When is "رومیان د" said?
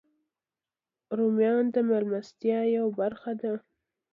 1.17-1.75